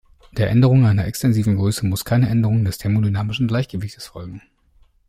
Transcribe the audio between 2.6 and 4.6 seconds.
des thermodynamischen Gleichgewichtes folgen.